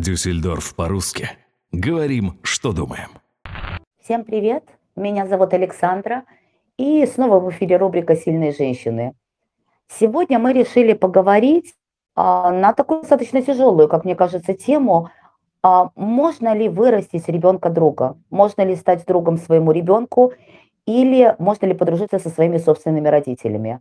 [0.00, 1.30] Дюссельдорф по-русски.
[1.72, 3.08] Говорим, что думаем.
[4.00, 6.24] Всем привет, меня зовут Александра,
[6.76, 9.14] и снова в эфире рубрика «Сильные женщины».
[9.88, 11.74] Сегодня мы решили поговорить
[12.14, 15.10] а, на такую достаточно тяжелую, как мне кажется, тему,
[15.62, 20.32] а, можно ли вырастить ребенка друга, можно ли стать другом своему ребенку,
[20.86, 23.80] или можно ли подружиться со своими собственными родителями.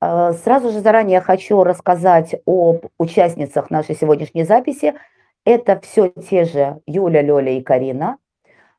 [0.00, 4.94] А, сразу же заранее хочу рассказать об участницах нашей сегодняшней записи.
[5.44, 8.18] Это все те же Юля, Лёля и Карина.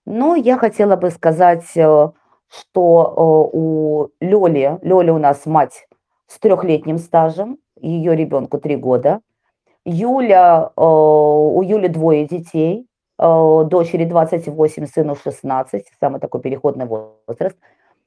[0.06, 2.10] Но я хотела бы сказать, э,
[2.48, 5.88] что э, у Лёли, Лёля у нас мать
[6.28, 9.22] с трехлетним стажем, ее ребенку три года.
[9.86, 17.55] Юля, э, у Юли двое детей, дочери 28, сыну 16, самый такой переходный возраст.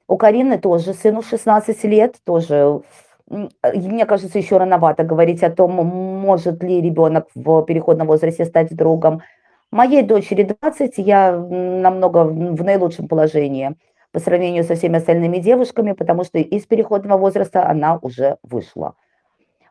[0.08, 2.82] У Карины тоже сыну 16 лет, тоже
[3.28, 9.22] мне кажется, еще рановато говорить о том, может ли ребенок в переходном возрасте стать другом.
[9.70, 13.76] Моей дочери 20, я намного в наилучшем положении
[14.12, 18.94] по сравнению со всеми остальными девушками, потому что из переходного возраста она уже вышла.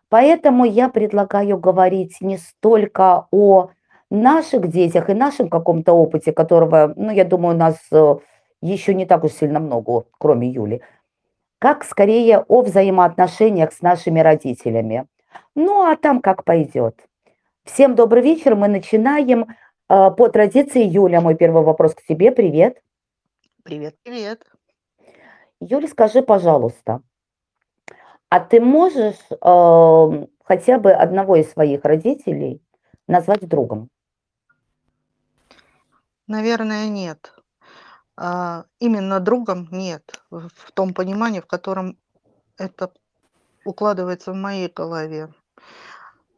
[0.10, 3.70] Поэтому я предлагаю говорить не столько о
[4.10, 8.16] наших детях и нашем каком-то опыте, которого, ну, я думаю, у нас э,
[8.62, 10.82] еще не так уж сильно много, кроме Юли,
[11.64, 15.08] как скорее о взаимоотношениях с нашими родителями.
[15.56, 17.08] Ну, а там как пойдет.
[17.64, 18.56] Всем добрый вечер.
[18.56, 19.46] Мы начинаем.
[19.88, 22.34] А, по традиции, Юля, мой первый вопрос к тебе.
[22.34, 22.82] Привет.
[23.64, 24.46] Привет, привет.
[25.62, 27.02] Юля, скажи, пожалуйста,
[28.28, 32.62] а ты можешь э, хотя бы одного из своих родителей
[33.08, 33.88] назвать другом?
[36.28, 37.34] Наверное, нет.
[38.16, 41.98] А, именно другом нет, в том понимании, в котором
[42.58, 42.92] это
[43.66, 45.34] укладывается в моей голове.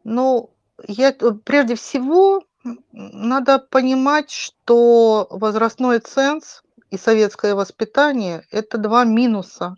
[0.03, 0.55] Ну,
[0.87, 2.43] я прежде всего
[2.91, 9.75] надо понимать, что возрастной ценз и советское воспитание это два минуса,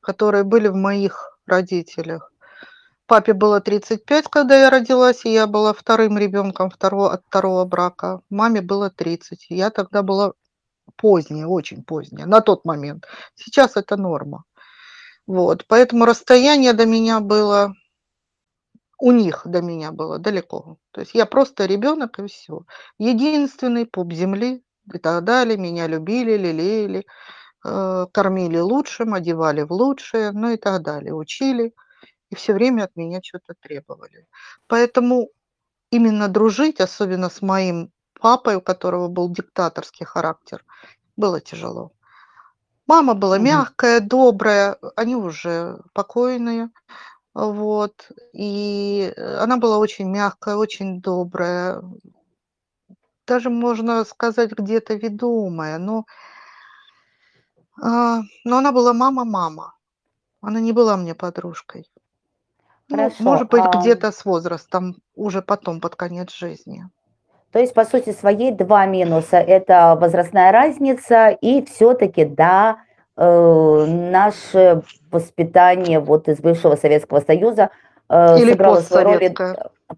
[0.00, 2.32] которые были в моих родителях.
[3.06, 8.20] Папе было 35, когда я родилась, и я была вторым ребенком второго, от второго брака.
[8.30, 9.46] Маме было 30.
[9.50, 10.32] Я тогда была
[10.96, 13.06] позднее, очень позднее, на тот момент.
[13.34, 14.44] Сейчас это норма.
[15.26, 17.74] Вот, поэтому расстояние до меня было,
[18.98, 20.78] у них до меня было далеко.
[20.90, 22.62] То есть я просто ребенок и все.
[22.98, 25.56] Единственный пуп земли и так далее.
[25.56, 27.06] Меня любили, лелеяли,
[27.64, 31.14] э, кормили лучшим, одевали в лучшее, ну и так далее.
[31.14, 31.72] Учили
[32.32, 34.26] и все время от меня что-то требовали.
[34.66, 35.28] Поэтому
[35.90, 40.64] именно дружить, особенно с моим папой, у которого был диктаторский характер,
[41.16, 41.92] было тяжело.
[42.86, 43.44] Мама была угу.
[43.44, 46.70] мягкая, добрая, они уже покойные,
[47.34, 51.82] вот, и она была очень мягкая, очень добрая,
[53.26, 56.04] даже можно сказать где-то ведомая, но,
[57.80, 59.74] а, но она была мама-мама,
[60.40, 61.90] она не была мне подружкой.
[62.88, 63.80] Ну, может быть, а...
[63.80, 66.90] где-то с возрастом, уже потом, под конец жизни.
[67.52, 72.78] То есть, по сути своей, два минуса– это возрастная разница и все-таки, да,
[73.16, 77.68] э, наше воспитание вот из бывшего Советского Союза
[78.08, 79.34] э, Или сыграло свою роль,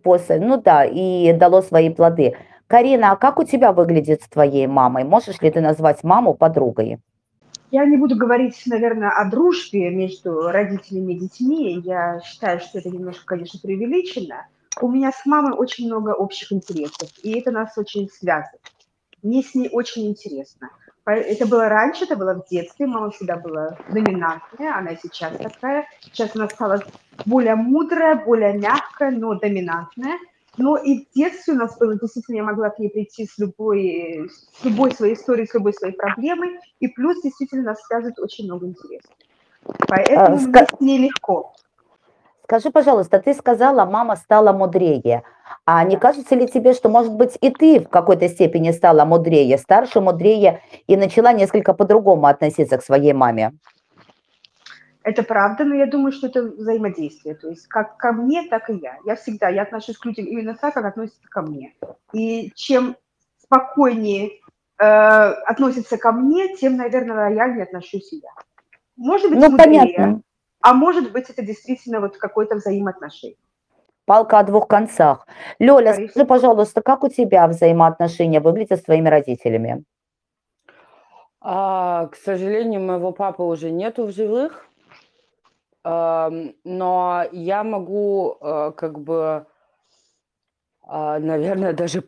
[0.03, 2.37] после, ну да, и дало свои плоды.
[2.67, 5.05] Карина, а как у тебя выглядит с твоей мамой?
[5.05, 6.99] Можешь ли ты назвать маму подругой?
[7.71, 11.81] Я не буду говорить, наверное, о дружбе между родителями и детьми.
[11.85, 14.47] Я считаю, что это немножко, конечно, преувеличено
[14.81, 18.61] у меня с мамой очень много общих интересов, и это нас очень связывает.
[19.23, 20.71] Мне с ней очень интересно.
[21.07, 25.87] Это было раньше, это было в детстве, мама всегда была доминантная, она сейчас такая.
[26.01, 26.83] Сейчас она стала
[27.27, 30.19] более мудрая, более мягкая, но доминантная.
[30.57, 34.31] Но и в детстве у нас было, действительно, я могла к ней прийти с любой,
[34.31, 36.59] с любой своей историей, с любой своей проблемой.
[36.81, 39.11] И плюс, действительно, нас связывает очень много интересов.
[39.89, 41.55] Поэтому а, мне с ней легко.
[42.45, 45.23] Скажи, пожалуйста, ты сказала, мама стала мудрее.
[45.65, 49.57] А не кажется ли тебе, что, может быть, и ты в какой-то степени стала мудрее,
[49.57, 53.53] старше, мудрее, и начала несколько по-другому относиться к своей маме?
[55.03, 57.35] Это правда, но я думаю, что это взаимодействие.
[57.35, 58.99] То есть как ко мне, так и я.
[59.07, 61.75] Я всегда, я отношусь к людям именно так, как относятся ко мне.
[62.13, 62.97] И чем
[63.39, 64.33] спокойнее
[64.79, 68.31] э, относятся ко мне, тем, наверное, лояльнее отношусь и я.
[68.97, 69.81] Может быть, ну, мудрее.
[69.81, 70.23] понятно
[70.65, 73.37] а может быть, это действительно вот какое-то взаимоотношение.
[74.07, 75.27] Палка о двух концах.
[75.59, 76.09] Лёля, Конечно.
[76.09, 79.85] скажи, пожалуйста, как у тебя взаимоотношения выглядят с твоими родителями?
[81.43, 84.67] А, к сожалению, моего папы уже нету в живых,
[85.83, 86.31] а,
[86.65, 89.47] но я могу а, как бы
[90.81, 92.05] а, наверное, даже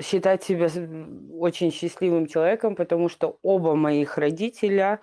[0.00, 0.68] считать себя
[1.38, 5.00] очень счастливым человеком, потому что оба моих родителя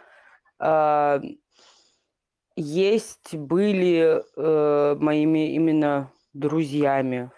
[2.56, 7.32] есть, были э, моими именно друзьями.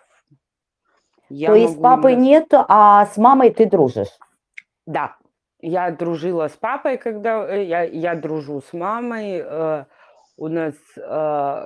[1.30, 2.24] Я То есть с папой именно...
[2.24, 4.18] нет, а с мамой ты дружишь?
[4.86, 5.18] Да,
[5.60, 9.42] я дружила с папой, когда э, я, я дружу с мамой.
[9.44, 9.86] Э,
[10.38, 11.66] у нас э,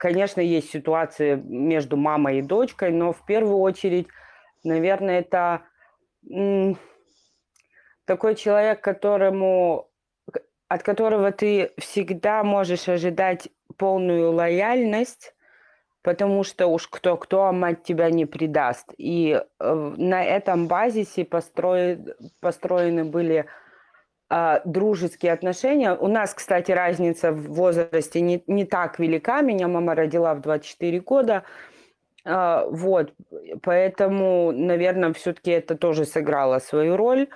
[0.00, 4.08] конечно, есть ситуации между мамой и дочкой, но в первую очередь,
[4.64, 5.62] наверное, это
[8.06, 9.89] такой человек, которому,
[10.70, 15.34] от которого ты всегда можешь ожидать полную лояльность,
[16.02, 18.86] потому что уж кто-кто, а мать тебя не предаст.
[18.96, 23.46] И э, на этом базисе построен, построены были
[24.28, 25.92] а, дружеские отношения.
[25.92, 29.40] У нас, кстати, разница в возрасте не, не так велика.
[29.40, 31.42] Меня мама родила в 24 года.
[32.24, 33.12] А, вот,
[33.64, 37.26] поэтому, наверное, все-таки это тоже сыграло свою роль.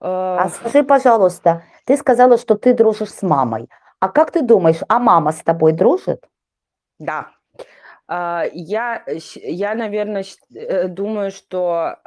[0.00, 3.68] А, а скажи, пожалуйста, ты сказала, что ты дружишь с мамой.
[4.00, 6.28] А как ты думаешь, а мама с тобой дружит?
[6.98, 7.30] Да.
[8.06, 9.04] А, я,
[9.34, 10.24] я, наверное,
[10.54, 11.98] э, думаю, что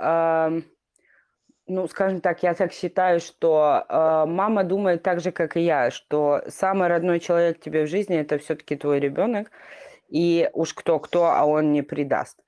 [1.68, 5.92] ну, скажем так, я так считаю, что э, мама думает так же, как и я,
[5.92, 9.52] что самый родной человек тебе в жизни это все-таки твой ребенок,
[10.08, 12.40] и уж кто кто, а он не предаст.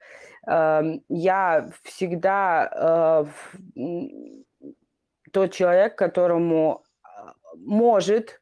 [0.48, 3.26] Э, я всегда
[3.76, 4.06] э,
[5.32, 8.40] тот человек, которому а, может,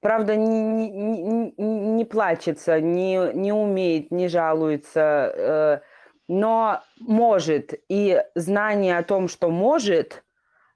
[0.00, 5.00] правда, не, не, не плачется, не, не умеет, не жалуется.
[5.00, 5.80] Э,
[6.28, 7.74] но может.
[7.88, 10.24] И знание о том, что может,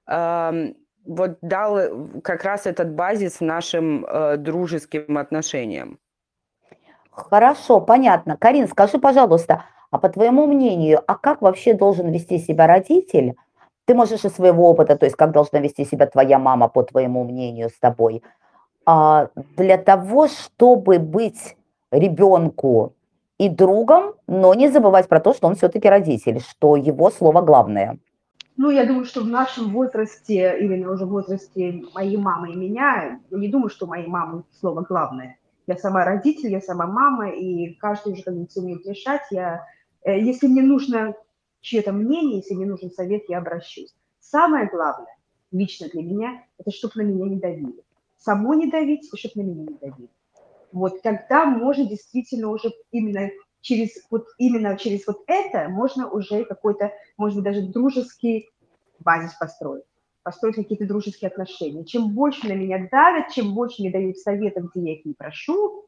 [0.09, 0.73] э,
[1.05, 5.99] вот дал как раз этот базис нашим э, дружеским отношениям.
[7.11, 8.37] Хорошо, понятно.
[8.37, 13.35] Карин, скажи, пожалуйста, а по твоему мнению, а как вообще должен вести себя родитель?
[13.85, 17.23] Ты можешь из своего опыта, то есть как должна вести себя твоя мама, по твоему
[17.23, 18.23] мнению, с тобой,
[18.85, 21.57] а, для того, чтобы быть
[21.91, 22.93] ребенку
[23.37, 27.97] и другом, но не забывать про то, что он все-таки родитель, что его слово главное.
[28.55, 33.19] Ну, я думаю, что в нашем возрасте, именно уже в возрасте моей мамы и меня,
[33.29, 35.37] я не думаю, что моей мамы слово главное.
[35.65, 39.23] Я сама родитель, я сама мама, и каждый уже как-нибудь умеет решать.
[39.31, 39.65] Я,
[40.03, 41.15] э, если мне нужно
[41.63, 43.95] чье-то мнение, если мне нужен совет, я обращусь.
[44.19, 45.17] Самое главное,
[45.51, 47.83] лично для меня, это чтобы на меня не давили.
[48.17, 50.09] Само не давить, и чтобы на меня не давили
[50.73, 53.29] вот тогда можно действительно уже именно
[53.61, 58.49] через вот именно через вот это можно уже какой-то, может быть, даже дружеский
[58.99, 59.85] базис построить,
[60.23, 61.85] построить какие-то дружеские отношения.
[61.85, 65.85] Чем больше на меня давят, чем больше мне дают советов, где я их не прошу,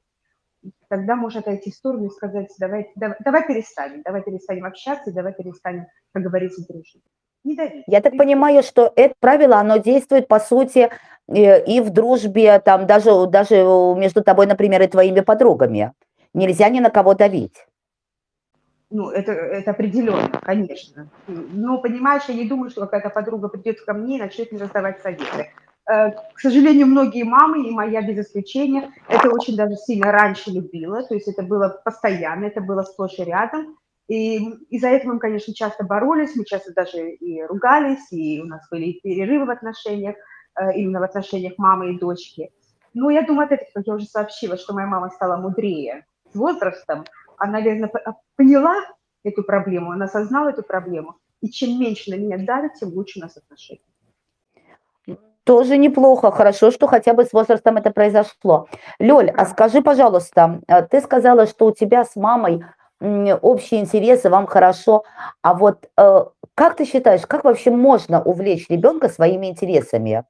[0.87, 5.33] тогда можно отойти в сторону и сказать, давай, давай, давай перестанем, давай перестанем общаться, давай
[5.33, 7.03] перестанем, как говорится, дружить.
[7.43, 7.83] Не давить.
[7.87, 10.89] Я так понимаю, что это правило, оно действует, по сути,
[11.27, 13.55] Э, и в дружбе, там даже, даже
[13.97, 15.93] между тобой, например, и твоими подругами.
[16.33, 17.65] Нельзя ни на кого давить.
[18.91, 21.09] Ну, это, это определенно, конечно.
[21.27, 25.01] Но, понимаешь, я не думаю, что какая-то подруга придет ко мне и начнет мне раздавать
[25.01, 25.49] советы.
[25.89, 31.03] Э, к сожалению, многие мамы, и моя без исключения, это очень даже сильно раньше любила,
[31.03, 33.77] то есть это было постоянно, это было сплошь и рядом.
[34.07, 34.37] И
[34.69, 38.99] из-за этого мы, конечно, часто боролись, мы часто даже и ругались, и у нас были
[39.03, 40.15] перерывы в отношениях.
[40.57, 42.51] Э, именно в отношениях мамы и дочки.
[42.93, 47.05] Ну, я думаю, опять-таки, как я уже сообщила, что моя мама стала мудрее с возрастом.
[47.37, 47.91] Она, наверное,
[48.37, 48.75] поняла
[49.23, 51.17] эту проблему, она осознала эту проблему.
[51.41, 53.81] И чем меньше на меня давит, тем лучше у нас отношения.
[55.45, 58.67] Тоже неплохо, хорошо, что хотя бы с возрастом это произошло.
[58.99, 62.63] Лёль, а скажи, пожалуйста, э, ты сказала, что у тебя с мамой
[62.99, 65.03] общие интересы, вам хорошо,
[65.41, 66.25] а вот э,
[66.55, 70.23] как ты считаешь, как вообще можно увлечь ребенка своими интересами?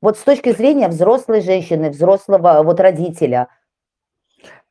[0.00, 3.48] Вот с точки зрения взрослой женщины, взрослого вот родителя.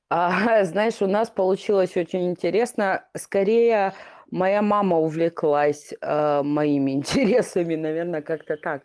[0.10, 3.06] А, знаешь, у нас получилось очень интересно.
[3.16, 3.94] Скорее,
[4.30, 8.82] моя мама увлеклась э, моими интересами, наверное, как-то так.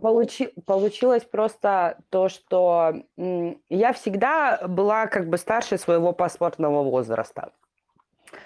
[0.00, 7.52] Получи, получилось просто то, что я всегда была как бы старше своего паспортного возраста.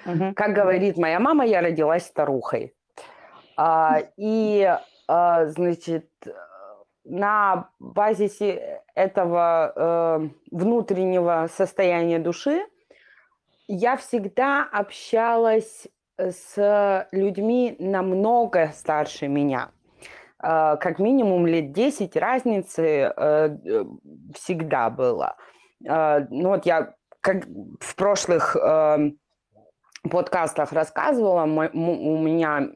[0.06, 0.34] Угу.
[0.34, 2.74] Как говорит моя мама, я родилась старухой.
[3.56, 6.08] А, и, а, значит,
[7.04, 12.62] на базисе этого э, внутреннего состояния души
[13.66, 19.70] я всегда общалась с людьми намного старше меня.
[20.42, 23.56] Э, как минимум лет 10 разницы э,
[24.34, 25.36] всегда было.
[25.86, 27.44] Э, ну вот я как
[27.80, 28.56] в прошлых
[30.10, 32.66] подкастах рассказывала, у меня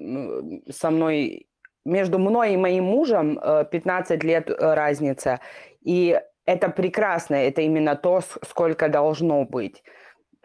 [0.70, 1.48] со мной,
[1.86, 3.40] между мной и моим мужем
[3.70, 5.40] 15 э, лет разница.
[5.80, 9.82] И это прекрасно, это именно то, сколько должно быть.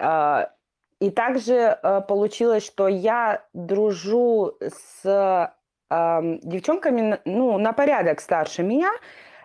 [0.01, 5.51] И также получилось, что я дружу с
[5.89, 8.91] девчонками, ну, на порядок старше меня.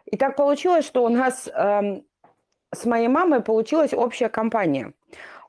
[0.05, 4.93] И так получилось, что у нас с моей мамой получилась общая компания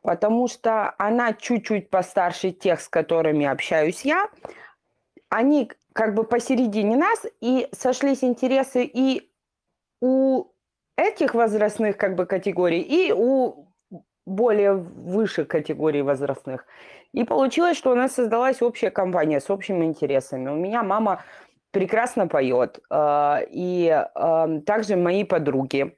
[0.06, 4.30] потому что она чуть-чуть постарше тех, с которыми общаюсь я.
[5.30, 9.32] Они как бы посередине нас, и сошлись интересы и
[10.02, 10.46] у
[10.96, 13.65] этих возрастных как бы категорий, и у
[14.26, 16.66] более высших категорий возрастных.
[17.14, 20.50] И получилось, что у нас создалась общая компания с общими интересами.
[20.50, 21.24] У меня мама
[21.72, 25.96] прекрасно поет, а, и а, также мои подруги.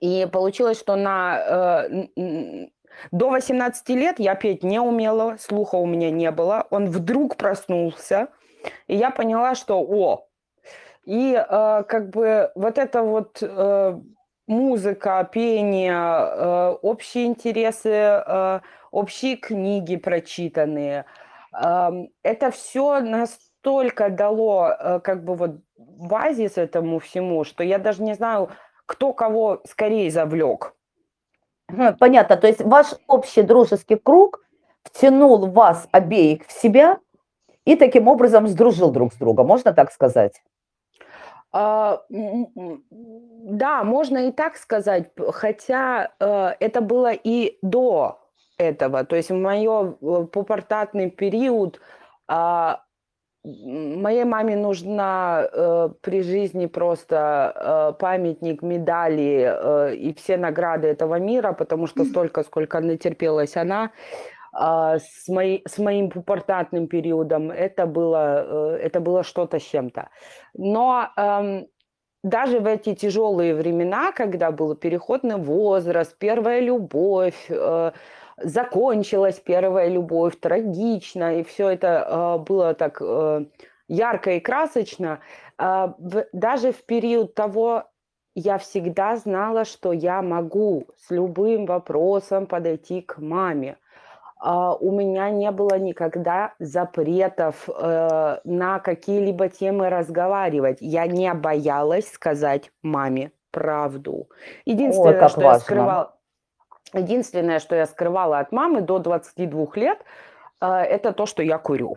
[0.00, 1.76] И получилось, что на
[2.16, 2.68] э,
[3.12, 6.66] до 18 лет я петь не умела, слуха у меня не было.
[6.70, 8.28] Он вдруг проснулся,
[8.86, 10.26] и я поняла, что о,
[11.04, 14.00] и э, как бы вот это вот э,
[14.50, 21.04] музыка, пение, э, общие интересы, э, общие книги прочитанные,
[21.54, 21.90] э,
[22.22, 28.14] это все настолько дало э, как бы вот базис этому всему, что я даже не
[28.14, 28.50] знаю,
[28.86, 30.74] кто кого скорее завлек.
[32.00, 34.44] Понятно, то есть ваш общий дружеский круг
[34.82, 36.98] втянул вас обеих в себя
[37.64, 40.42] и таким образом сдружил друг с другом, можно так сказать?
[41.52, 48.20] А, да, можно и так сказать, хотя э, это было и до
[48.56, 49.04] этого.
[49.04, 51.80] То есть в мое э, пупортатный период
[52.28, 52.84] а,
[53.42, 61.18] Моей маме нужна э, при жизни просто э, памятник, медали э, и все награды этого
[61.18, 67.86] мира, потому что столько, сколько натерпелась она э, с, моей, с моим пупортатным периодом, это
[67.86, 70.08] было, э, это было что-то с чем-то.
[70.54, 71.64] Но э,
[72.22, 77.92] даже в эти тяжелые времена, когда был переходный возраст, первая любовь, э,
[78.36, 83.00] закончилась первая любовь, трагично, и все это э, было так
[83.88, 85.20] ярко и красочно.
[86.32, 87.84] Даже в период того
[88.34, 93.76] я всегда знала, что я могу с любым вопросом подойти к маме.
[94.42, 100.78] У меня не было никогда запретов uh, на какие-либо темы разговаривать.
[100.80, 104.30] Я не боялась сказать маме правду.
[104.64, 105.52] Единственное, Ой, что важно.
[105.52, 106.20] я скрывала,
[106.92, 109.98] Единственное, что я скрывала от мамы до 22 лет,
[110.60, 111.96] э, это то, что я курю.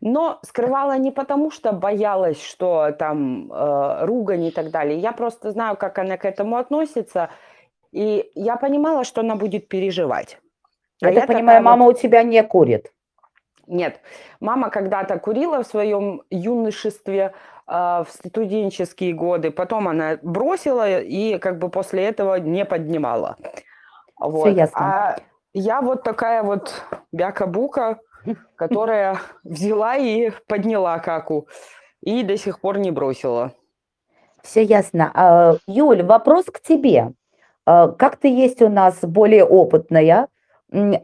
[0.00, 4.98] Но скрывала не потому, что боялась, что там э, ругань и так далее.
[4.98, 7.30] Я просто знаю, как она к этому относится.
[7.92, 10.38] И я понимала, что она будет переживать.
[11.04, 11.96] Я а так я понимаю, мама вот...
[11.96, 12.92] у тебя не курит.
[13.66, 14.00] Нет.
[14.40, 17.32] Мама когда-то курила в своем юношестве,
[17.66, 19.50] э, в студенческие годы.
[19.50, 23.36] Потом она бросила и как бы после этого не поднимала.
[24.18, 24.48] Вот.
[24.48, 24.80] Все ясно.
[24.80, 25.16] А
[25.52, 26.82] я вот такая вот
[27.12, 28.00] бяка-бука,
[28.56, 31.48] которая взяла и подняла каку,
[32.02, 33.52] и до сих пор не бросила.
[34.42, 35.10] Все ясно.
[35.14, 37.12] А, Юль, вопрос к тебе.
[37.64, 40.28] А, как ты есть у нас более опытная,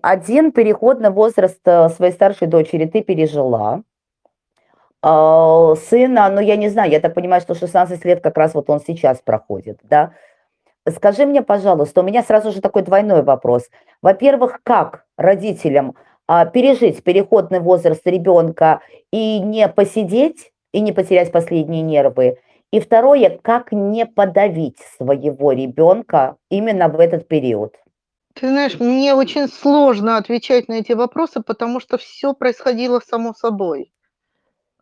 [0.02, 3.82] один переходный возраст э, своей старшей дочери ты пережила.
[5.02, 8.68] А, сына, ну я не знаю, я так понимаю, что 16 лет как раз вот
[8.68, 10.12] он сейчас проходит, да?
[10.88, 13.70] Скажи мне, пожалуйста, у меня сразу же такой двойной вопрос.
[14.02, 15.94] Во-первых, как родителям
[16.26, 18.80] а, пережить переходный возраст ребенка
[19.12, 22.38] и не посидеть, и не потерять последние нервы?
[22.72, 27.76] И второе, как не подавить своего ребенка именно в этот период?
[28.40, 33.92] Ты знаешь, мне очень сложно отвечать на эти вопросы, потому что все происходило само собой.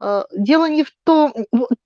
[0.00, 1.34] Э, дело не в том,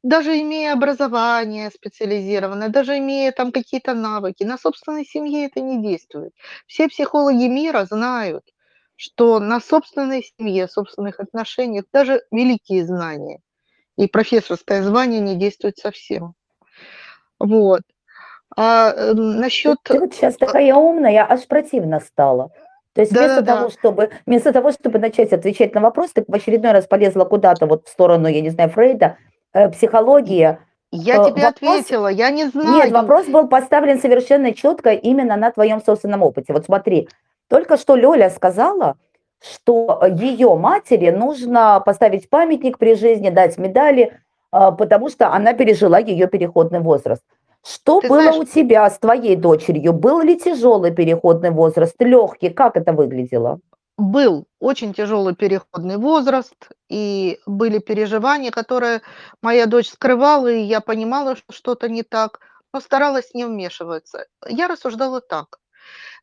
[0.03, 6.33] даже имея образование специализированное, даже имея там какие-то навыки, на собственной семье это не действует.
[6.67, 8.45] Все психологи мира знают,
[8.97, 13.41] что на собственной семье, собственных отношениях даже великие знания
[13.99, 16.35] и профессорское звание не действует совсем.
[17.39, 17.83] Вот.
[18.57, 19.79] А э, насчет...
[19.83, 22.51] Ты, ты вот сейчас такая умная, аж противно стало.
[22.95, 23.73] То есть вместо, да, того, да.
[23.73, 27.87] Чтобы, вместо того, чтобы начать отвечать на вопрос, ты в очередной раз полезла куда-то вот
[27.87, 29.17] в сторону, я не знаю, Фрейда,
[29.55, 30.61] э, психология.
[30.91, 31.81] Я э, тебе вопрос...
[31.81, 32.69] ответила, я не знаю.
[32.69, 36.53] Нет, вопрос был поставлен совершенно четко именно на твоем собственном опыте.
[36.53, 37.09] Вот смотри,
[37.49, 38.97] только что Лёля сказала,
[39.43, 44.21] что ее матери нужно поставить памятник при жизни, дать медали,
[44.53, 47.23] э, потому что она пережила ее переходный возраст.
[47.65, 49.93] Что Ты было знаешь, у тебя с твоей дочерью?
[49.93, 52.51] Был ли тяжелый переходный возраст, легкий?
[52.51, 53.61] Как это выглядело?
[54.03, 56.55] был очень тяжелый переходный возраст,
[56.89, 59.03] и были переживания, которые
[59.41, 62.41] моя дочь скрывала, и я понимала, что что-то не так,
[62.73, 64.27] но старалась не вмешиваться.
[64.47, 65.59] Я рассуждала так.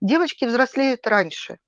[0.01, 1.59] Девочки взрослеют раньше.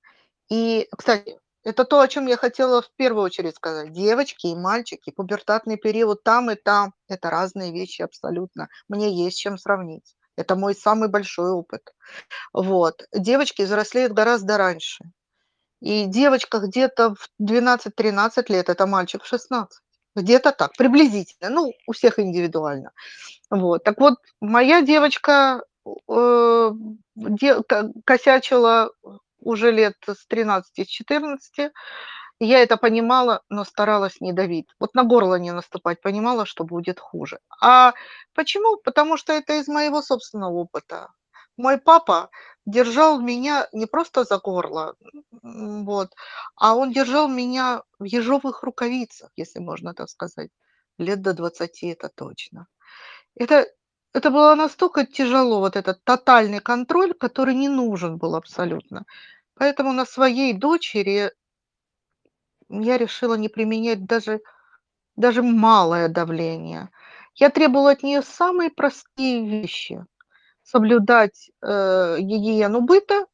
[0.48, 3.92] И, кстати, это то, о чем я хотела в первую очередь сказать.
[3.92, 8.68] Девочки и мальчики, пубертатный период там и там– это разные вещи абсолютно.
[8.88, 10.16] Мне есть чем сравнить.
[10.36, 11.92] Это мой самый большой опыт.
[12.52, 13.04] Вот.
[13.12, 15.04] Девочки взрослеют гораздо раньше.
[15.80, 19.80] И девочка где-то в 12-13 лет, это мальчик в 16.
[20.14, 21.50] Где-то так, приблизительно.
[21.50, 22.92] Ну, у всех индивидуально.
[23.50, 23.84] Вот.
[23.84, 25.62] Так вот, моя девочка
[26.08, 26.70] э,
[27.16, 27.56] де,
[28.04, 28.90] косячила
[29.42, 31.70] уже лет с 13-14.
[32.40, 34.68] Я это понимала, но старалась не давить.
[34.80, 37.38] Вот на горло не наступать, понимала, что будет хуже.
[37.60, 37.92] А
[38.34, 38.78] почему?
[38.78, 41.08] Потому что это из моего собственного опыта.
[41.56, 42.30] Мой папа
[42.66, 44.94] держал меня не просто за горло,
[45.42, 46.10] вот,
[46.56, 50.50] а он держал меня в ежовых рукавицах, если можно так сказать.
[50.98, 52.66] Лет до 20 это точно.
[53.36, 53.66] Это,
[54.12, 59.04] это было настолько тяжело, вот этот тотальный контроль, который не нужен был абсолютно.
[59.54, 61.32] Поэтому на своей дочери
[62.68, 64.40] я решила не применять даже,
[65.16, 66.90] даже малое давление.
[67.34, 70.04] Я требовала от нее самые простые вещи
[70.62, 73.26] соблюдать э, гигиену быта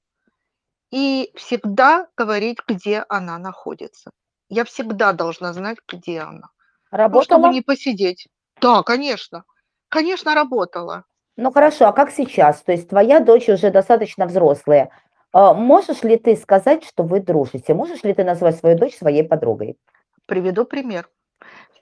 [0.90, 4.11] и всегда говорить, где она находится.
[4.49, 6.49] Я всегда должна знать, где она.
[6.90, 7.20] Работала?
[7.20, 8.28] Ну, чтобы не посидеть.
[8.61, 9.44] Да, конечно.
[9.88, 11.04] Конечно, работала.
[11.37, 12.62] Ну хорошо, а как сейчас?
[12.62, 14.90] То есть твоя дочь уже достаточно взрослая.
[15.33, 17.75] А можешь ли ты сказать, что вы дружите?
[17.75, 19.78] Можешь ли ты назвать свою дочь своей подругой?
[20.26, 21.09] Приведу пример.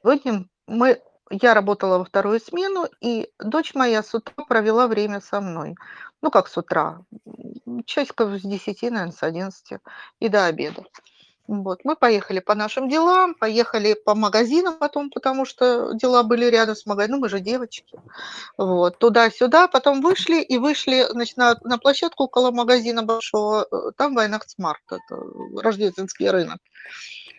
[0.03, 5.41] Сегодня мы я работала во вторую смену, и дочь моя с утра провела время со
[5.41, 5.75] мной.
[6.23, 7.03] Ну, как с утра,
[7.85, 9.81] часиков с 10, наверное, с 11
[10.21, 10.85] и до обеда.
[11.49, 16.75] Вот, мы поехали по нашим делам, поехали по магазинам потом, потому что дела были рядом
[16.75, 17.97] с магазином, ну, мы же девочки.
[18.59, 24.15] Вот, туда-сюда, потом вышли и вышли, значит, на, на площадку около магазина большого, э, там
[24.15, 25.23] Вайнахтсмарт, это
[25.63, 26.59] рождественский рынок.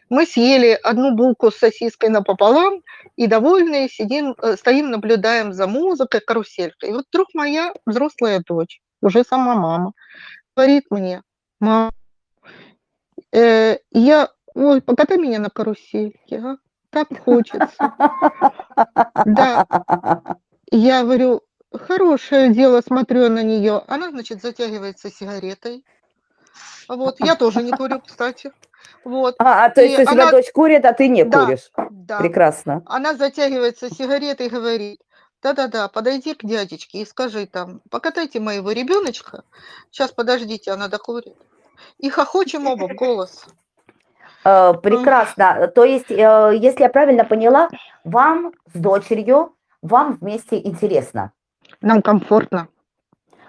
[0.10, 2.82] Мы съели одну булку с сосиской напополам
[3.18, 6.90] и довольные сидим, э, стоим, наблюдаем за музыкой, каруселькой.
[6.90, 9.92] И вот вдруг моя взрослая дочь, уже сама мама,
[10.56, 11.24] говорит мне,
[11.60, 11.92] мама,
[13.38, 16.58] э, я, ой, покатай меня на карусельке, а?
[16.90, 17.94] так хочется.
[19.26, 19.66] Да,
[20.72, 23.84] я говорю, хорошее дело, смотрю на нее.
[23.88, 25.86] Она, значит, затягивается сигаретой.
[26.88, 28.52] Вот, я тоже не курю, кстати.
[29.04, 29.36] Вот.
[29.40, 30.32] А, а то есть и у тебя она...
[30.32, 31.72] дочь курит, а ты не да, куришь?
[31.90, 32.20] Да.
[32.20, 32.84] Прекрасно.
[32.86, 35.02] Она затягивается сигаретой и говорит,
[35.42, 39.44] да-да-да, подойди к дядечке и скажи там, покатайте моего ребеночка,
[39.92, 41.36] сейчас подождите, она докурит.
[41.98, 43.46] И хохочем оба в голос.
[44.44, 45.68] Э, прекрасно.
[45.68, 47.70] То есть, э, если я правильно поняла,
[48.04, 51.32] вам с дочерью, вам вместе интересно?
[51.82, 52.68] Нам комфортно.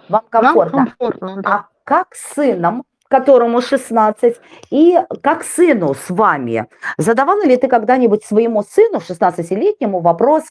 [0.09, 0.79] Вам комфортно.
[0.79, 1.51] Нам комфортно, да.
[1.51, 4.37] А как с сыном которому 16,
[4.71, 6.67] и как сыну с вами.
[6.99, 10.45] Задавала ли ты когда-нибудь своему сыну, 16-летнему, вопрос,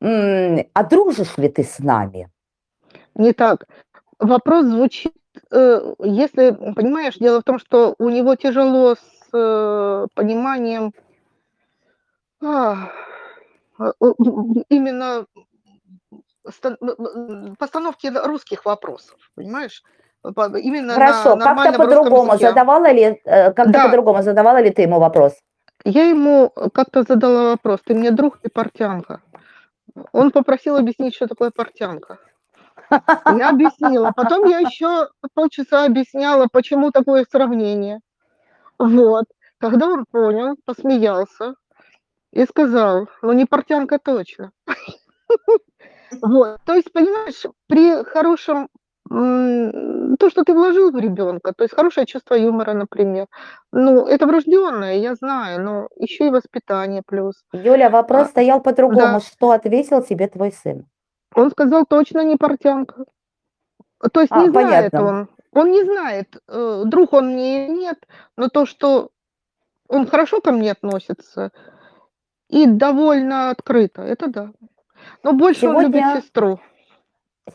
[0.00, 2.28] а дружишь ли ты с нами?
[3.14, 3.66] Не так.
[4.18, 5.14] Вопрос звучит,
[5.50, 10.92] если, понимаешь, дело в том, что у него тяжело с э, пониманием
[12.42, 12.90] а,
[14.68, 15.26] именно
[17.58, 19.82] постановки русских вопросов, понимаешь?
[20.24, 23.84] именно Хорошо, на как-то по-другому задавала ли, э, как-то да.
[23.86, 25.32] по-другому задавала ли ты ему вопрос?
[25.84, 29.20] Я ему как-то задала вопрос, ты мне друг, ты портянка.
[30.12, 32.18] Он попросил объяснить, что такое портянка.
[33.26, 34.12] Я объяснила.
[34.14, 38.00] Потом я еще полчаса объясняла, почему такое сравнение.
[38.78, 39.24] Вот.
[39.58, 41.54] Когда он понял, посмеялся
[42.32, 44.52] и сказал, ну не портянка точно.
[46.20, 46.60] Вот.
[46.66, 48.68] То есть, понимаешь, при хорошем
[49.08, 53.26] то, что ты вложил в ребенка, то есть хорошее чувство юмора, например.
[53.72, 57.34] Ну, это врожденное, я знаю, но еще и воспитание плюс.
[57.52, 59.18] Юля, вопрос а, стоял по-другому.
[59.18, 59.20] Да.
[59.20, 60.86] Что ответил тебе твой сын?
[61.34, 63.04] Он сказал, точно не портянка.
[64.12, 65.28] То есть а, не знает он.
[65.52, 67.98] Он не знает, э, друг он мне нет,
[68.36, 69.10] но то, что
[69.86, 71.50] он хорошо ко мне относится
[72.48, 74.52] и довольно открыто, это да.
[75.22, 75.78] Но больше Сегодня...
[75.78, 76.60] он любит сестру.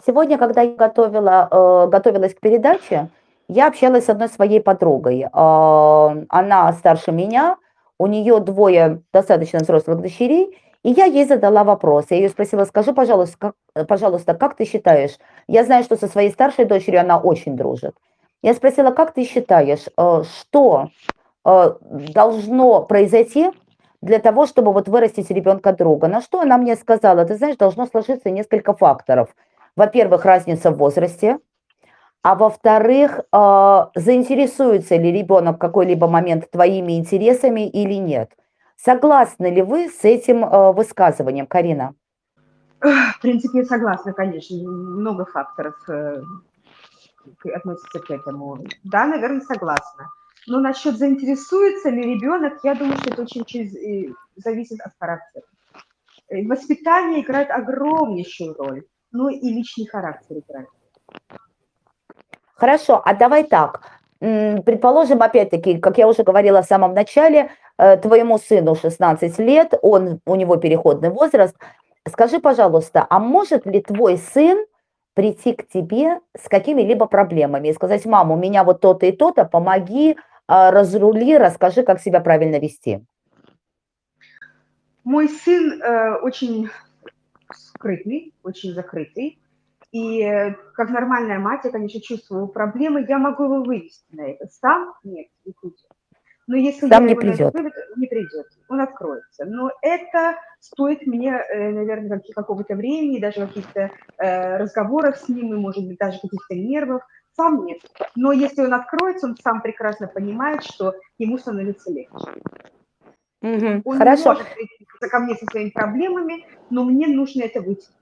[0.06, 3.10] Сегодня, когда я готовила, э, готовилась к передаче,
[3.48, 5.22] я общалась с одной своей подругой.
[5.22, 7.58] Э, она старше меня,
[7.98, 12.06] у нее двое достаточно взрослых дочерей, и я ей задала вопрос.
[12.10, 15.18] Я ее спросила, скажи, пожалуйста, как, пожалуйста, как ты считаешь?
[15.48, 17.96] Я знаю, что со своей старшей дочерью она очень дружит.
[18.44, 20.90] Я спросила, как ты считаешь, э, что
[21.46, 21.74] э,
[22.14, 23.52] должно произойти
[24.02, 26.08] для того, чтобы вот вырастить ребенка друга.
[26.08, 29.36] На что она мне сказала, ты знаешь, должно сложиться несколько факторов.
[29.76, 31.40] Во-первых, разница в возрасте,
[32.22, 38.32] а во-вторых, э, заинтересуется ли ребенок в какой-либо момент твоими интересами или нет.
[38.78, 41.96] Согласны ли вы с этим э, высказыванием, Карина?
[42.80, 44.56] В принципе, я согласна, конечно.
[44.56, 46.22] Много факторов э,
[47.54, 48.60] относится к этому.
[48.84, 50.10] Да, наверное, согласна.
[50.46, 53.74] Но насчет заинтересуется ли ребенок, я думаю, что это очень через,
[54.36, 55.44] зависит от характера.
[56.30, 60.70] Воспитание играет огромнейшую роль, но и личный характер играет.
[62.54, 63.97] Хорошо, а давай так.
[64.20, 70.20] Предположим, опять-таки, как я уже говорила в самом начале, э, твоему сыну 16 лет, он,
[70.26, 71.56] у него переходный возраст.
[72.08, 74.66] Скажи, пожалуйста, а может ли твой сын
[75.14, 79.46] прийти к тебе с какими-либо проблемами и сказать, мама, у меня вот то-то и то-то,
[79.46, 80.16] помоги,
[80.48, 83.04] а, разрули, расскажи, как себя правильно вести?
[85.04, 86.70] Мой сын э, очень
[87.52, 89.40] скрытный, очень закрытый.
[89.92, 94.48] И э, как нормальная мать, я, конечно, чувствую проблемы, я могу его вывести на это.
[94.48, 95.88] Сам нет, не придет.
[96.48, 97.54] Но если Сам я не его придет.
[97.54, 99.46] Выведу, не придет, он откроется.
[99.46, 105.58] Но это стоит мне, э, наверное, какого-то времени, даже каких-то э, разговоров с ним, и,
[105.58, 107.02] может быть, даже каких-то нервов.
[107.36, 107.80] Сам нет.
[108.16, 112.32] Но если он откроется, он сам прекрасно понимает, что ему становится легче.
[113.42, 114.34] Угу, он хорошо.
[114.34, 117.97] не может прийти ко мне со своими проблемами, но мне нужно это вытянуть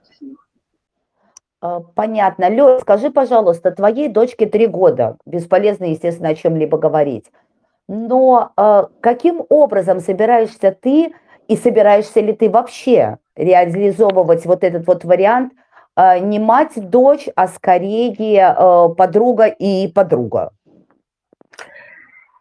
[1.96, 2.50] понятно.
[2.50, 5.18] Лёд, скажи, пожалуйста, твоей дочке три года.
[5.26, 7.26] Бесполезно, естественно, о чем-либо говорить.
[7.88, 11.14] Но э, каким образом собираешься ты
[11.48, 15.54] и собираешься ли ты вообще реализовывать вот этот вот вариант
[15.96, 20.52] э, не мать, дочь, а скорее э, подруга и подруга?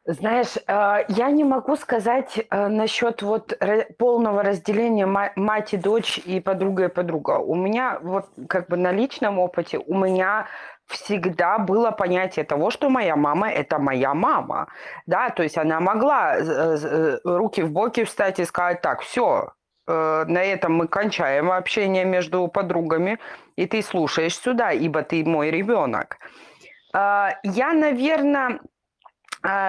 [0.06, 3.58] Знаешь, э, я не могу сказать э, насчет вот
[3.98, 7.38] полного разделения мать и дочь и подруга и подруга.
[7.38, 10.46] У меня вот как бы на личном опыте у меня
[10.86, 14.68] всегда было понятие того, что моя мама– это моя мама.
[15.06, 19.52] Да, то есть она могла э, руки в боки встать и сказать, так, все,
[19.86, 23.18] на этом мы кончаем общение между подругами,
[23.56, 26.16] и ты слушаешь сюда, ибо ты мой ребенок.
[26.94, 28.58] Я, наверное, а,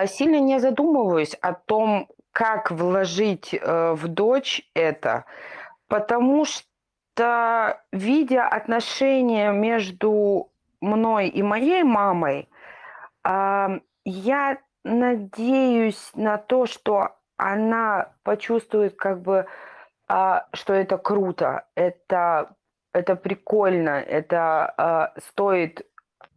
[0.08, 5.24] сильно не задумываюсь о том, как вложить э, в дочь это,
[5.88, 12.50] потому что, видя отношения между мной и моей мамой,
[13.24, 19.46] а, я надеюсь на то, что она почувствует как бы,
[20.10, 22.54] а, что это круто, это,
[22.94, 25.88] это прикольно, это стоит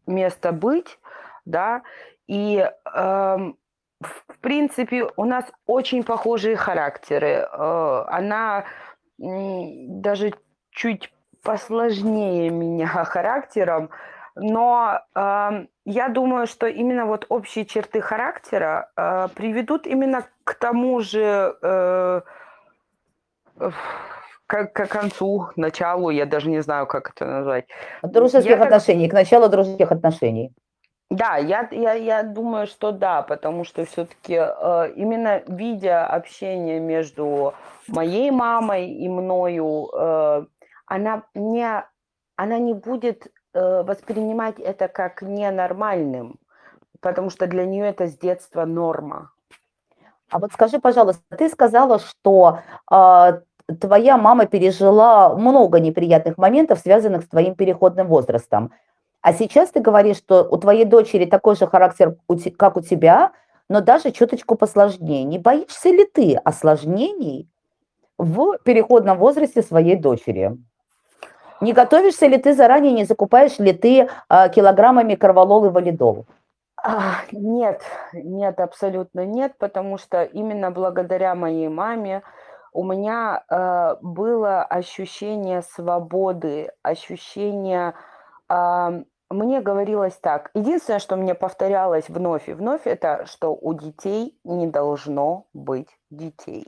[0.07, 0.99] место быть,
[1.45, 1.83] да,
[2.29, 3.37] и э,
[4.01, 7.49] в принципе у нас очень похожие характеры.
[7.51, 8.65] Э, она
[9.19, 9.25] э,
[9.89, 10.35] даже
[10.71, 11.13] чуть
[11.43, 13.91] посложнее меня характером,
[14.37, 21.01] но э, я думаю, что именно вот общие черты характера э, приведут именно к тому
[21.01, 22.21] же э,
[24.47, 27.67] к, к концу, началу, я даже не знаю, как это назвать.
[28.03, 29.11] Дружеских я отношений, так...
[29.11, 30.53] к началу дружеских отношений.
[31.11, 37.55] Да, я, я, я думаю, что да, потому что все-таки э, именно видя общение между
[37.87, 40.45] моей мамой и мною, э,
[40.87, 41.85] она, не,
[42.37, 46.39] она не будет э, воспринимать это как ненормальным,
[47.01, 49.31] потому что для нее это с детства норма.
[50.31, 52.59] А вот скажи, пожалуйста, ты сказала, что
[52.93, 53.41] э,
[53.81, 58.73] твоя мама пережила много неприятных моментов, связанных с твоим переходным возрастом.
[59.21, 62.17] А сейчас ты говоришь, что у твоей дочери такой же характер,
[62.57, 63.33] как у тебя,
[63.69, 65.25] но даже чуточку посложнее.
[65.25, 67.49] Не боишься ли ты осложнений
[68.17, 70.57] в переходном возрасте своей дочери?
[71.61, 76.27] Не готовишься ли ты заранее, не закупаешь ли ты а, килограммами корвалол и валидол?
[76.83, 82.23] А, нет, нет, абсолютно нет, потому что именно благодаря моей маме
[82.73, 87.95] у меня э, было ощущение свободы, ощущение
[88.49, 90.51] мне говорилось так.
[90.55, 96.67] Единственное, что мне повторялось вновь и вновь, это что у детей не должно быть детей.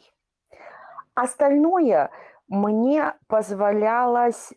[1.15, 2.11] Остальное
[2.49, 4.53] мне позволялось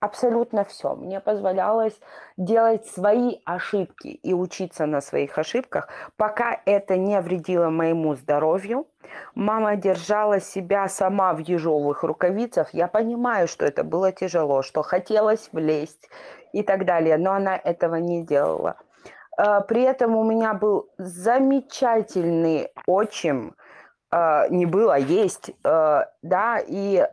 [0.00, 0.94] абсолютно все.
[0.94, 1.98] Мне позволялось
[2.36, 8.86] делать свои ошибки и учиться на своих ошибках, пока это не вредило моему здоровью.
[9.34, 12.74] Мама держала себя сама в ежовых рукавицах.
[12.74, 16.08] Я понимаю, что это было тяжело, что хотелось влезть
[16.52, 18.76] и так далее, но она этого не делала.
[19.38, 23.54] э, при этом у меня был замечательный отчим,
[24.10, 27.06] э, не было, а есть, да, и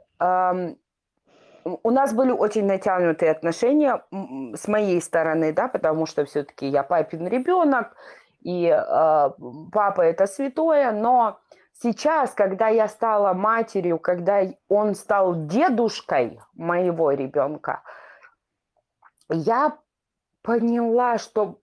[1.66, 7.28] у нас были очень натянутые отношения с моей стороны, да, потому что все-таки я папин
[7.28, 7.96] ребенок,
[8.42, 9.30] и э,
[9.72, 11.40] папа это святое, но
[11.82, 17.84] сейчас, когда я стала матерью, когда он стал дедушкой моего ребенка,
[19.30, 19.78] я
[20.42, 21.60] поняла, что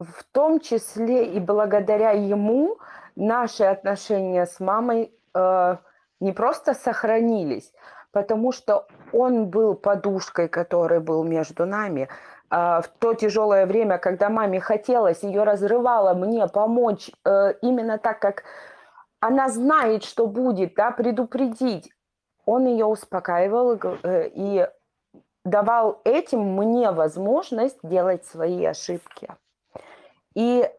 [0.00, 2.78] в том числе и благодаря ему
[3.16, 5.76] наши отношения с мамой э,
[6.20, 7.72] не просто сохранились,
[8.12, 12.08] потому что он был подушкой, который был между нами.
[12.50, 18.20] Э, в то тяжелое время, когда маме хотелось, ее разрывало мне помочь э, именно так,
[18.20, 18.44] как
[19.20, 21.90] она знает, что будет, да, предупредить.
[22.44, 24.68] Он ее успокаивал э, и
[25.44, 29.28] давал этим мне возможность делать свои ошибки.
[30.34, 30.70] И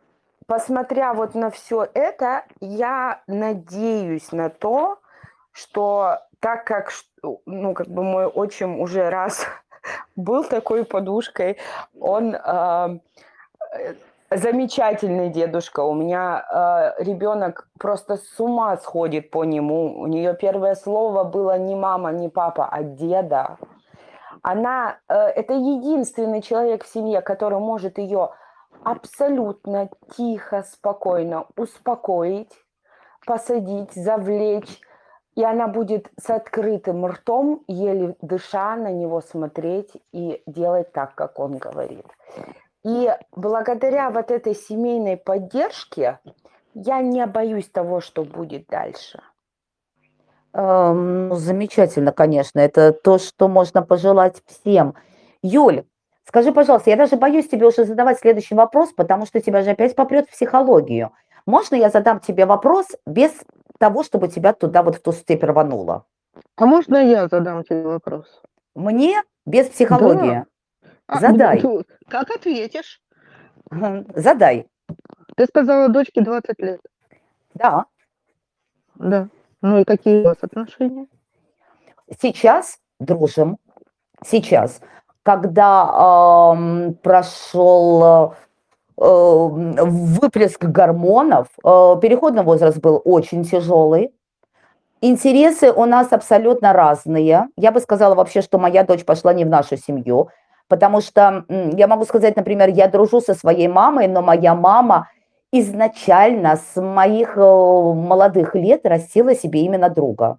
[0.48, 5.00] посмотря вот на все это, я надеюсь на то,
[5.52, 6.92] что так как,
[7.46, 9.46] ну, как бы мой отчим уже раз
[10.16, 11.58] был такой подушкой,
[12.00, 13.00] он э,
[14.32, 15.82] замечательный дедушка.
[15.82, 16.46] У меня
[16.98, 20.00] э, ребенок просто с ума сходит по нему.
[20.00, 23.58] У нее первое слово было не мама, не папа, а деда.
[24.42, 28.32] Она э, это единственный человек в семье, который может ее
[28.84, 32.54] абсолютно тихо, спокойно успокоить,
[33.26, 34.80] посадить, завлечь,
[35.40, 41.40] и она будет с открытым ртом, еле дыша, на него смотреть и делать так, как
[41.40, 42.06] он говорит.
[42.84, 46.20] И благодаря вот этой семейной поддержке
[46.74, 49.22] я не боюсь того, что будет дальше.
[50.52, 52.60] Эм, ну, замечательно, конечно.
[52.60, 54.96] Это то, что можно пожелать всем.
[55.42, 55.86] Юль,
[56.26, 59.96] скажи, пожалуйста, я даже боюсь тебе уже задавать следующий вопрос, потому что тебя же опять
[59.96, 61.14] попрет в психологию.
[61.46, 63.32] Можно я задам тебе вопрос без
[63.80, 66.06] того, чтобы тебя туда вот в ту степь рвануло?
[66.56, 68.42] А можно я задам тебе вопрос?
[68.76, 69.24] Мне?
[69.46, 70.46] Без психологии?
[71.08, 71.60] А, Задай.
[71.64, 73.02] ну, Как ответишь?
[74.16, 74.68] Задай.
[75.36, 76.82] Ты сказала, дочке 20 лет.
[77.56, 77.86] Да.
[78.96, 79.28] Да.
[79.62, 81.08] Ну и какие у вас отношения?
[82.22, 83.58] Сейчас дружим.
[84.24, 84.82] Сейчас.
[85.24, 88.36] Когда эм, прошел э,
[89.00, 94.12] выплеск гормонов, э, переходный возраст был очень тяжелый.
[95.02, 97.48] Интересы у нас абсолютно разные.
[97.56, 100.30] Я бы сказала вообще, что моя дочь пошла не в нашу семью,
[100.68, 105.08] потому что я могу сказать, например, я дружу со своей мамой, но моя мама
[105.52, 110.38] изначально с моих э, молодых лет растила себе именно друга.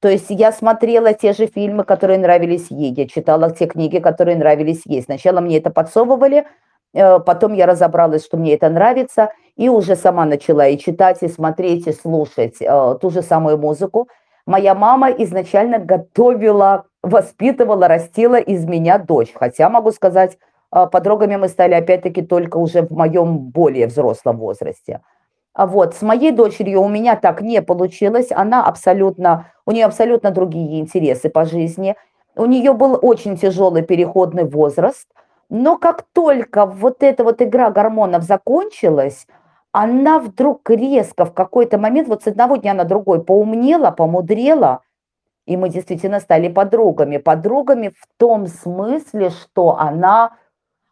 [0.00, 4.36] То есть я смотрела те же фильмы, которые нравились ей, я читала те книги, которые
[4.36, 5.02] нравились ей.
[5.02, 6.44] Сначала мне это подсовывали, э,
[6.94, 11.86] потом я разобралась, что мне это нравится, и уже сама начала и читать, и смотреть,
[11.86, 14.08] и слушать э, ту же самую музыку.
[14.46, 19.32] Моя мама изначально готовила, воспитывала, растила из меня дочь.
[19.34, 20.38] Хотя могу сказать,
[20.70, 25.00] а, подругами мы стали опять-таки только уже в моем более взрослом возрасте.
[25.54, 28.32] А вот с моей дочерью у меня так не получилось.
[28.32, 31.94] Она абсолютно, у нее абсолютно другие интересы по жизни.
[32.34, 35.06] У нее был очень тяжелый переходный возраст.
[35.56, 39.28] Но как только вот эта вот игра гормонов закончилась,
[39.70, 44.80] она вдруг резко в какой-то момент, вот с одного дня на другой, поумнела, помудрела,
[45.46, 47.18] и мы действительно стали подругами.
[47.18, 50.32] Подругами в том смысле, что она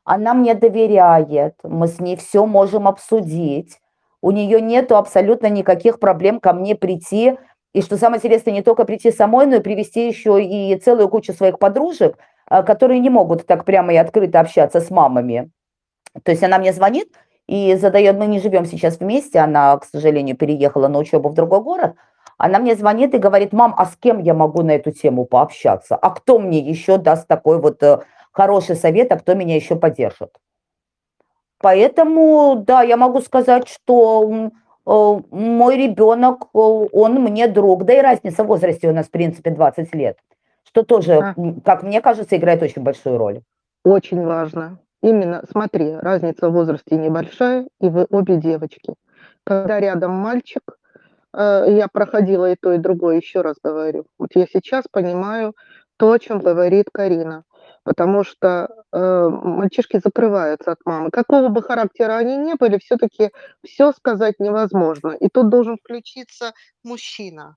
[0.04, 3.80] она мне доверяет, мы с ней все можем обсудить,
[4.20, 7.36] у нее нету абсолютно никаких проблем ко мне прийти,
[7.72, 11.32] и что самое интересное, не только прийти самой, но и привести еще и целую кучу
[11.32, 12.16] своих подружек,
[12.60, 15.50] которые не могут так прямо и открыто общаться с мамами.
[16.22, 17.08] То есть она мне звонит
[17.46, 21.62] и задает, мы не живем сейчас вместе, она, к сожалению, переехала на учебу в другой
[21.62, 21.94] город,
[22.36, 25.96] она мне звонит и говорит, мам, а с кем я могу на эту тему пообщаться?
[25.96, 28.00] А кто мне еще даст такой вот э,
[28.32, 30.30] хороший совет, а кто меня еще поддержит.
[31.58, 34.50] Поэтому, да, я могу сказать, что
[34.84, 39.10] э, мой ребенок, э, он мне друг, да и разница в возрасте у нас, в
[39.10, 40.18] принципе, 20 лет,
[40.64, 41.34] что тоже, а.
[41.64, 43.42] как мне кажется, играет очень большую роль.
[43.84, 44.78] Очень важно.
[45.02, 48.94] Именно, смотри, разница в возрасте небольшая, и вы обе девочки.
[49.44, 50.62] Когда рядом мальчик,
[51.34, 54.06] э, я проходила и то, и другое, еще раз говорю.
[54.18, 55.54] Вот я сейчас понимаю
[55.96, 57.44] то, о чем говорит Карина
[57.84, 61.10] потому что э, мальчишки закрываются от мамы.
[61.10, 63.30] Какого бы характера они ни были, все-таки
[63.64, 65.10] все сказать невозможно.
[65.10, 66.52] И тут должен включиться
[66.84, 67.56] мужчина.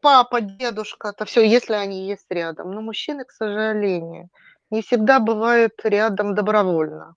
[0.00, 2.70] Папа, дедушка, это все, если они есть рядом.
[2.72, 4.28] Но мужчины, к сожалению,
[4.70, 7.14] не всегда бывают рядом добровольно.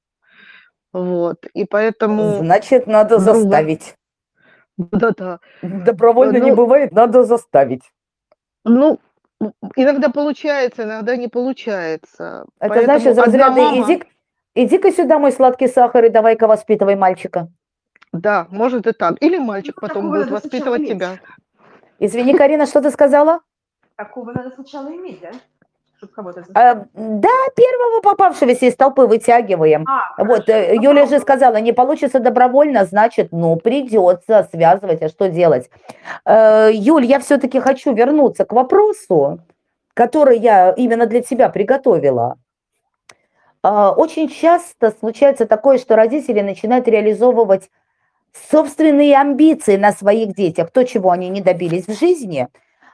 [0.93, 1.45] Вот.
[1.53, 3.95] И поэтому Значит, надо заставить.
[4.77, 5.39] Да-да.
[5.61, 7.83] Добровольно не Ну- бывает, надо заставить.
[8.63, 8.99] Ну,
[9.75, 12.45] иногда получается, иногда не получается.
[12.59, 14.03] Это знаешь, Поэтому из одна разряда мама- иди,
[14.55, 17.47] иди-ка сюда, мой сладкий сахар, и давай-ка воспитывай мальчика.
[18.13, 19.15] Да, может и так.
[19.21, 21.19] Или мальчик Ну, потом будет воспитывать тебя.
[22.01, 23.41] Извини, Карина, что ты сказала?
[23.95, 25.29] Такого надо сначала иметь, да?
[25.97, 26.87] Чтобы кого-то А, заставить.
[26.95, 29.85] да, первого попавшегося из толпы вытягиваем.
[29.87, 35.09] А, Вот, хорошо, э, Юля же сказала, не получится добровольно, значит, ну, придется связывать, а
[35.09, 35.69] что делать?
[36.25, 39.37] Э, Юль, я все-таки хочу вернуться к вопросу,
[39.93, 42.37] который я именно для тебя приготовила.
[43.63, 47.69] Очень часто случается такое, что родители начинают реализовывать
[48.49, 52.47] собственные амбиции на своих детях, то, чего они не добились в жизни,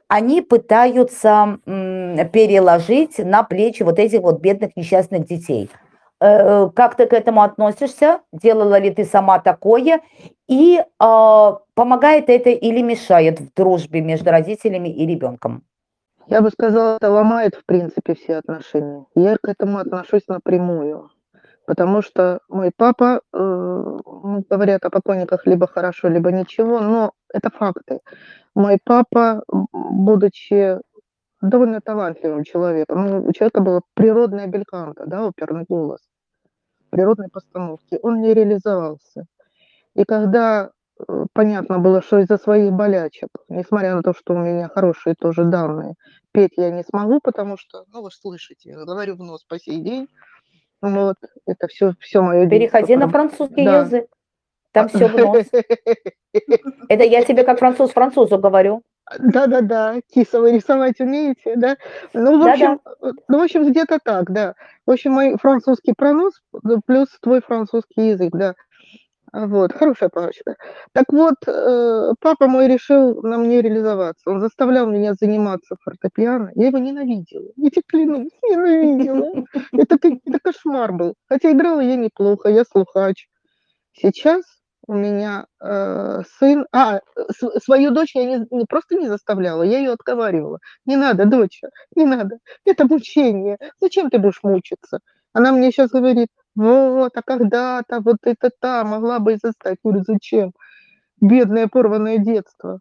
[0.08, 5.70] они пытаются переложить на плечи вот этих вот бедных несчастных детей.
[6.20, 8.22] Э, Как ты к этому относишься?
[8.32, 10.02] Делала ли ты сама такое?
[10.48, 15.64] И а, помогает это или мешает в дружбе между родителями и ребенком?
[16.28, 19.06] Я бы сказала, это ломает, в принципе, все отношения.
[19.16, 21.10] Я к этому отношусь напрямую.
[21.68, 27.50] Потому что мой папа, э, ну, говорят о покойниках либо хорошо, либо ничего, но это
[27.50, 28.00] факты.
[28.56, 30.80] Мой папа, будучи
[31.42, 36.00] довольно талантливым человеком, ну, у человека была природная бельканта, да, оперный голос,
[36.90, 39.26] природной постановки, он не реализовался.
[39.94, 40.72] И когда
[41.06, 45.44] э, понятно было, что из-за своих болячек, несмотря на то, что у меня хорошие тоже
[45.44, 45.96] данные,
[46.32, 49.82] петь я не смогу, потому что, ну, вы слышите, я говорю в нос по сей
[49.82, 50.08] день.
[50.82, 53.80] Вот, это все, все мое Переходи на французский Да.
[53.80, 54.06] язык.
[54.72, 55.46] Там все в нос.
[56.90, 58.84] Это я тебе как француз французу говорю.
[59.20, 61.78] Да-да-да, киса, вы рисовать умеете, да?
[62.14, 62.52] Ну, в Да-да.
[62.52, 64.54] общем, э, ну, в общем, где-то так, да.
[64.86, 68.56] В общем, мой французский пронос ну, плюс твой французский язык, да.
[69.34, 70.56] Вот, хорошая парочка.
[70.94, 74.30] Так вот, э, папа мой решил на мне реализоваться.
[74.30, 76.52] Он заставлял меня заниматься фортепиано.
[76.56, 77.50] Я его ненавидела.
[77.58, 79.46] Я тебе клянусь, ненавидела.
[79.74, 81.16] Это, это кошмар был.
[81.28, 83.28] Хотя играла я неплохо, я слухач.
[83.94, 84.44] Сейчас
[84.88, 86.66] у меня э, сын...
[86.72, 90.60] А, с- свою дочь я не, не просто не заставляла, я ее отговаривала.
[90.86, 92.38] Не надо, доча, не надо.
[92.66, 93.58] Это мучение.
[93.82, 95.00] Зачем ты будешь мучиться?
[95.34, 99.78] Она мне сейчас говорит, вот, а когда-то вот это та могла бы и заставить.
[99.84, 100.54] Я говорю, зачем?
[101.22, 102.80] Бедное порванное детство.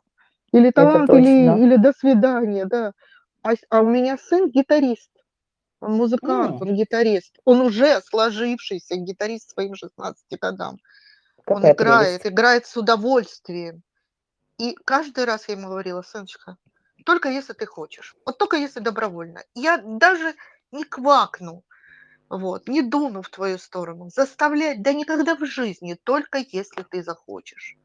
[0.53, 2.93] Или талант, или, или до свидания, да.
[3.43, 5.11] А, а у меня сын гитарист.
[5.81, 6.69] Он музыкант, М.
[6.69, 7.37] он гитарист.
[7.45, 10.79] Он уже сложившийся гитарист своим 16 годам.
[11.47, 12.33] Он Какая играет, прелесть.
[12.35, 13.83] играет с удовольствием.
[14.59, 16.57] И каждый раз я ему говорила, сыночка,
[17.05, 19.43] только если ты хочешь, вот только если добровольно.
[19.55, 20.35] Я даже
[20.73, 21.63] не квакну,
[22.29, 24.11] вот, не дуну в твою сторону.
[24.11, 27.77] Заставлять, да никогда в жизни, только если ты захочешь.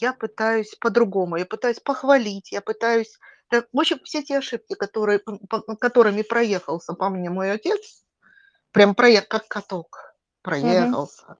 [0.00, 3.18] Я пытаюсь по-другому, я пытаюсь похвалить, я пытаюсь...
[3.50, 8.04] да, в общем, все те ошибки, которые, по- которыми проехался по мне мой отец,
[8.70, 11.36] прям проехал, как каток, проехался.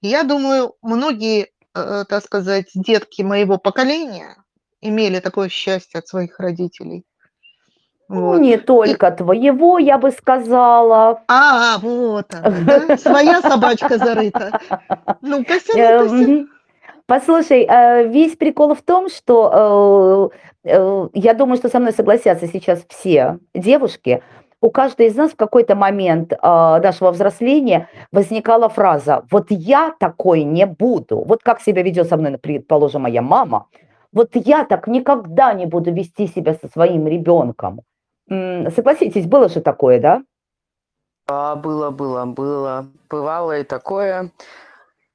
[0.00, 4.36] Я думаю, многие, э, так сказать, детки моего поколения
[4.80, 7.04] имели такое счастье от своих родителей.
[8.08, 8.40] Ну, Вот.
[8.40, 11.22] не только твоего, я бы сказала.
[11.28, 12.96] А, вот она, да?
[12.98, 14.60] Своя собачка зарыта.
[15.22, 16.48] Ну-ка, Э, ну-ка, мгм.
[17.06, 20.32] Послушай, э, весь прикол в том, что
[20.64, 24.22] э, э, я думаю, что со мной согласятся сейчас все девушки.
[24.60, 30.66] У каждой из нас в какой-то момент нашего взросления возникала фраза «Вот я такой не
[30.66, 31.22] буду».
[31.24, 33.66] Вот как себя ведет со мной, предположим, моя мама.
[34.12, 37.82] Вот я так никогда не буду вести себя со своим ребенком.
[38.28, 40.22] Согласитесь, было же такое, да?
[41.28, 42.88] А, было, было, было.
[43.08, 44.30] Бывало и такое.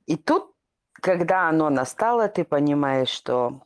[0.06, 0.52] И тут,
[0.93, 3.62] когда оно настало, ты понимаешь, что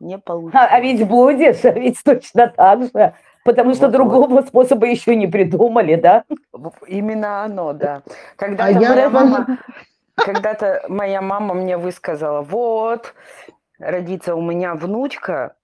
[0.00, 0.68] не А, получилось.
[0.70, 3.14] а ведь будешь, а ведь точно так же.
[3.44, 3.92] Потому что Вот-вот.
[4.10, 6.24] другого способа еще не придумали, да?
[6.86, 8.02] Именно оно, да.
[8.06, 9.58] А Когда-то я моя даже- мама,
[10.16, 13.14] когда-то моя мама мне высказала, вот,
[13.78, 15.56] родится у меня внучка,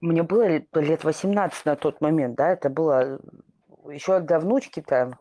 [0.00, 3.18] мне было лет, лет 18 на тот момент, да, это было
[3.88, 5.18] еще до внучки-то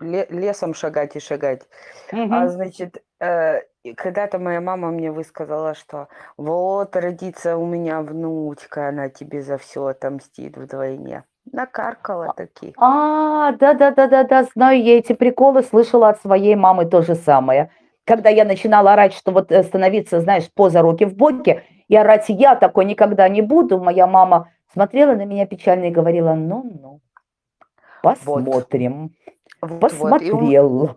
[0.00, 1.62] ле- лесом шагать и шагать.
[2.10, 2.48] А Мгм.
[2.48, 3.60] значит, э,
[3.96, 9.86] когда-то моя мама мне высказала, что вот родится у меня внучка, она тебе за все
[9.86, 11.24] отомстит вдвойне.
[11.52, 12.74] Накаркала таки.
[12.78, 17.70] А, да-да-да-да-да, знаю, я эти приколы слышала от своей мамы то же самое.
[18.04, 22.26] Когда я начинала орать, что вот э, становиться, знаешь, поза руки в боки, и орать
[22.28, 27.00] я такой никогда не буду, моя мама смотрела на меня печально и говорила, ну-ну,
[28.02, 29.12] посмотрим.
[29.62, 30.22] Вот, вот.
[30.22, 30.96] И у- Посмотрел.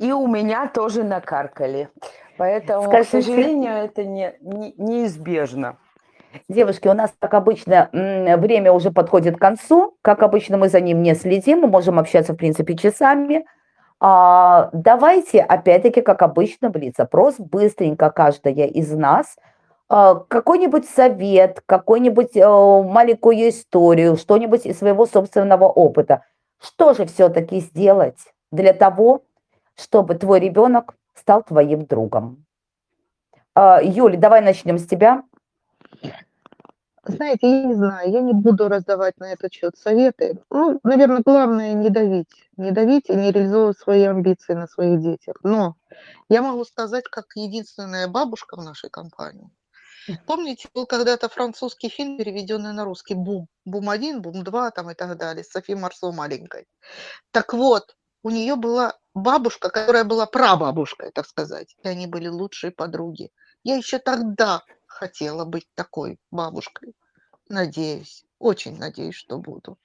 [0.00, 1.88] И у меня тоже накаркали.
[2.36, 5.76] Поэтому, Скажите- к сожалению, это не, не- неизбежно.
[6.48, 9.96] Девушки, у нас, как обычно, время уже подходит к концу.
[10.02, 11.60] Как обычно, мы за ним не следим.
[11.60, 13.44] Мы можем общаться, в принципе, часами.
[14.00, 19.36] А, давайте, опять-таки, как обычно, блиц-опрос, быстренько каждая из нас
[19.88, 26.22] а, какой-нибудь совет, какую-нибудь э, маленькую историю, что-нибудь из своего собственного опыта.
[26.62, 28.18] Что же все-таки сделать
[28.52, 29.22] для того,
[29.76, 32.44] чтобы твой ребенок стал твоим другом?
[33.54, 35.24] А, Юль, давай начнем с тебя.
[37.08, 40.38] Знаете, я не знаю, я не буду раздавать на этот счет советы.
[40.50, 42.50] Ну, наверное, главное не давить.
[42.56, 45.36] Не давить и не реализовывать свои амбиции на своих детях.
[45.42, 45.76] Но
[46.28, 49.50] я могу сказать, как единственная бабушка в нашей компании.
[50.26, 53.48] Помните, был когда-то французский фильм, переведенный на русский «Бум».
[53.64, 56.66] «Бум-1», «Бум-2» там и так далее, с Софи Марсо маленькой.
[57.30, 61.76] Так вот, у нее была бабушка, которая была прабабушкой, так сказать.
[61.82, 63.30] И они были лучшие подруги.
[63.64, 64.62] Я еще тогда
[64.98, 66.94] хотела быть такой бабушкой.
[67.48, 69.78] Надеюсь, очень надеюсь, что буду.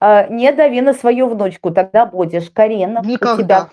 [0.00, 2.50] А, Не дави на свою внучку, тогда будешь.
[2.50, 3.70] Карина, у тебя, Никогда.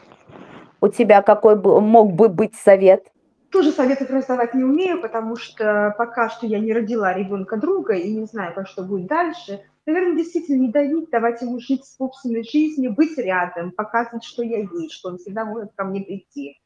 [0.82, 3.11] у тебя какой бы- мог бы быть совет?
[3.51, 8.11] Тоже советов раздавать не умею, потому что пока что я не родила ребенка друга и
[8.11, 9.63] не знаю, как что будет дальше.
[9.86, 14.93] Наверное, действительно не давить, давать ему жить собственной жизнью, быть рядом, показывать, что я есть,
[14.93, 16.59] что он всегда может ко мне прийти.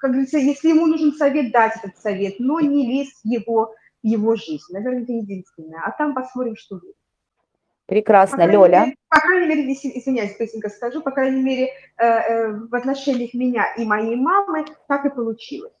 [0.00, 4.06] Как говорится, если ему нужен совет, дать этот совет, но не лезть в его, в
[4.06, 4.72] его жизнь.
[4.72, 5.82] Наверное, это единственное.
[5.84, 6.94] А там посмотрим, что будет.
[7.86, 8.80] По Прекрасно, крайней Лёля.
[8.86, 13.74] мере- По крайней мере, извиняюсь, быстренько скажу, по крайней мере, э, э, в отношениях меня
[13.76, 15.72] и моей мамы так и получилось.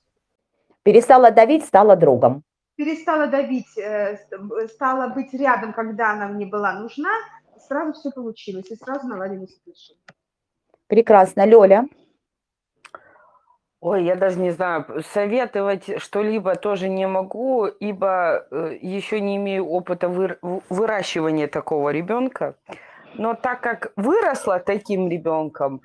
[0.82, 2.42] Перестала давить, стала другом.
[2.76, 7.10] Перестала давить, э, ст- стала быть рядом, когда она мне была нужна,
[7.68, 10.00] сразу все получилось, и сразу наладились отношения.
[10.88, 11.86] Прекрасно, Лёля.
[13.80, 20.06] Ой, я даже не знаю, советовать что-либо тоже не могу, ибо еще не имею опыта
[20.06, 22.56] выр- выращивания такого ребенка.
[23.14, 25.80] Но так как выросла таким ребенком,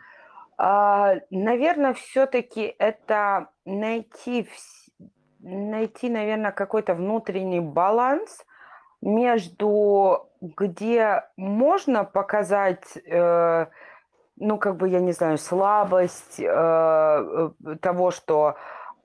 [0.57, 4.49] наверное, все-таки это найти,
[5.39, 8.45] найти, наверное, какой-то внутренний баланс
[9.01, 13.67] между, где можно показать э,
[14.37, 18.55] ну, как бы, я не знаю, слабость э, э, того, что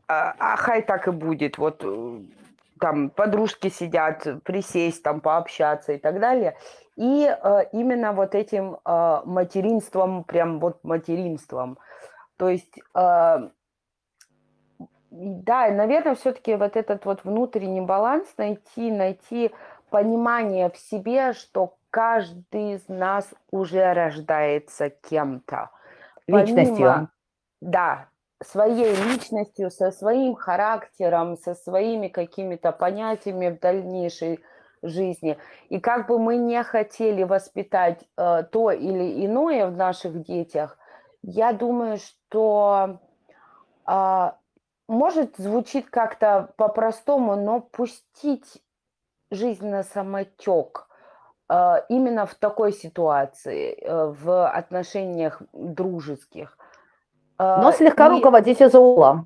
[0.09, 2.21] а, а хай так и будет, вот э,
[2.81, 6.57] там подружки сидят, присесть, там пообщаться и так далее.
[6.97, 11.79] И э, именно вот этим э, материнством, прям вот материнством.
[12.37, 13.49] То есть, э,
[15.11, 19.53] да, наверное, все-таки вот этот вот внутренний баланс найти, найти
[19.91, 25.71] понимание в себе, что каждый из нас уже рождается кем-то.
[26.27, 26.77] Личностью.
[26.77, 27.09] Помимо-
[27.61, 28.09] да,
[28.43, 34.41] своей личностью, со своим характером, со своими какими-то понятиями в дальнейшей
[34.83, 35.37] жизни.
[35.69, 40.79] И как бы мы не хотели воспитать э, то или иное в наших детях,
[41.23, 42.99] я думаю, что
[43.85, 44.39] а,
[44.89, 48.63] может звучит как-то по-простому, но пустить
[49.31, 50.90] жизнь на самотек э,
[51.89, 56.57] именно в такой ситуации, э, в отношениях дружеских.
[57.39, 59.25] Э, Но слегка и- руководить из-за угла.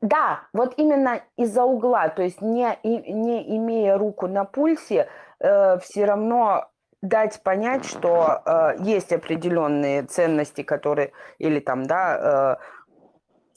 [0.00, 6.66] да, вот именно из-за угла, то есть не, не имея руку на пульсе, все равно
[7.02, 12.58] дать понять, что э, есть определенные ценности, которые, или там, да,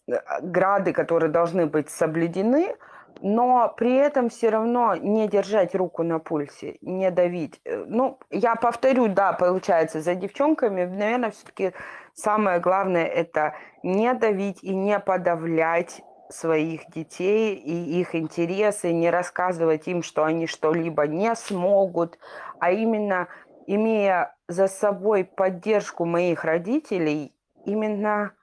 [0.07, 2.75] э, э, грады, которые должны быть соблюдены,
[3.21, 7.59] но при этом все равно не держать руку на пульсе, не давить.
[7.65, 11.73] Э, Ну, я повторю, да, получается, за девчонками, наверное, все-таки
[12.13, 19.87] самое главное это не давить и не подавлять своих детей и их интересы, не рассказывать
[19.87, 22.17] им, что они что-либо не смогут,
[22.59, 23.27] а именно
[23.67, 27.33] имея за собой поддержку моих родителей,
[27.65, 28.33] именно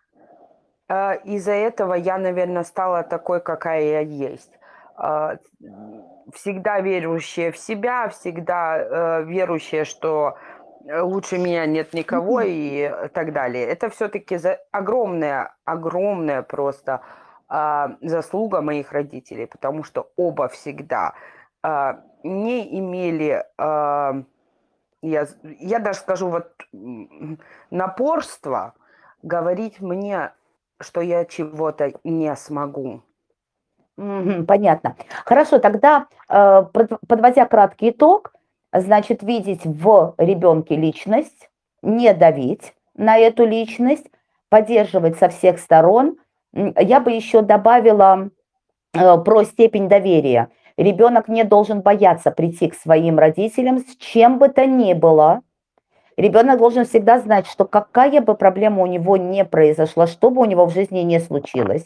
[0.89, 4.60] э, из-за этого я, наверное, стала такой, какая я есть.
[5.01, 5.37] Э,
[6.35, 10.37] всегда верующая в себя, всегда э, верующая, что
[10.85, 13.67] э, лучше меня нет никого и так далее.
[13.67, 14.39] Это все-таки
[14.71, 17.01] огромная, огромная просто
[17.49, 21.15] а, заслуга моих родителей, потому что оба всегда
[21.63, 24.23] а, не имели, а,
[25.03, 26.53] я, я даже скажу, вот
[27.71, 28.75] напорство
[29.23, 30.33] говорить мне,
[30.81, 33.03] что я чего-то не смогу.
[34.47, 34.97] Понятно.
[35.25, 36.65] Хорошо, тогда, э,
[37.07, 38.33] подводя краткий итог,
[38.73, 41.51] значит, видеть в ребенке личность,
[41.83, 44.07] не давить, на эту личность,
[44.49, 46.17] поддерживать со всех сторон.
[46.53, 48.31] Я бы еще добавила
[48.95, 50.49] э, про степень доверия.
[50.77, 55.43] Ребенок не должен бояться прийти к своим родителям с чем бы то ни было.
[56.17, 60.45] Ребенок должен всегда знать, что какая бы проблема у него не произошла, что бы у
[60.45, 61.85] него в жизни не случилось,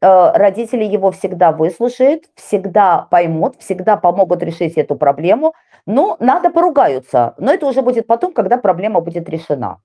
[0.00, 5.54] родители его всегда выслушают, всегда поймут, всегда помогут решить эту проблему.
[5.86, 9.80] Ну, надо поругаются, но это уже будет потом, когда проблема будет решена.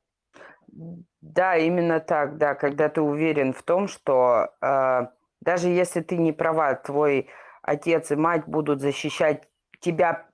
[1.22, 5.02] Да, именно так, да, когда ты уверен в том, что э,
[5.40, 7.30] даже если ты не права, твой
[7.62, 9.44] отец и мать будут защищать
[9.80, 10.26] тебя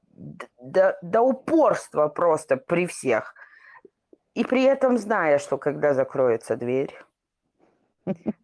[0.62, 3.36] до, до упорства просто при всех.
[4.34, 6.94] И при этом зная, что когда закроется дверь,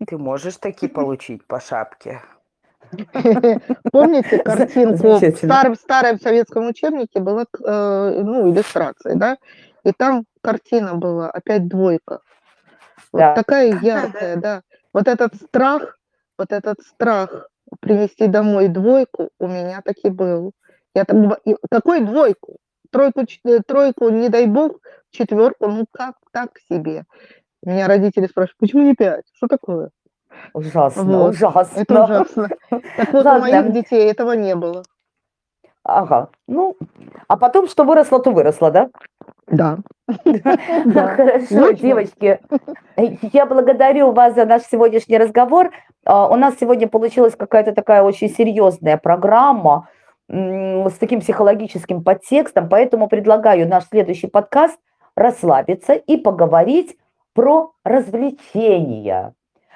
[0.07, 2.21] ты можешь таки получить по шапке.
[3.91, 9.37] Помните картинку в старом, старом советском учебнике была э, ну, иллюстрация, да?
[9.83, 12.21] И там картина была, опять двойка.
[13.11, 13.33] Вот да.
[13.33, 14.61] такая яркая, да.
[14.93, 15.97] Вот этот страх,
[16.37, 17.49] вот этот страх
[17.79, 20.53] привести домой двойку у меня таки был.
[20.93, 21.17] Я так,
[21.71, 22.57] какой двойку?
[22.91, 27.05] Тройку, э, тройку, не дай бог, четверку, ну как так себе?
[27.65, 29.25] Меня родители спрашивают, почему не пять?
[29.33, 29.89] Что такое?
[30.53, 31.29] Ужасно, вот.
[31.31, 31.79] ужасно.
[31.79, 32.49] Это ужасно.
[32.69, 33.47] Так вот, Ладно.
[33.47, 34.83] у моих детей этого не было.
[35.83, 36.29] Ага.
[36.47, 36.75] Ну,
[37.27, 38.89] а потом, что выросло, то выросло, да?
[39.47, 39.79] Да.
[40.07, 42.39] Хорошо, девочки.
[42.97, 45.71] Я благодарю вас за наш сегодняшний разговор.
[46.05, 49.89] А, у нас сегодня получилась какая-то такая очень серьезная программа
[50.29, 54.79] с таким психологическим подтекстом, поэтому предлагаю наш следующий подкаст
[55.15, 56.97] расслабиться и поговорить
[57.33, 59.33] про развлечения.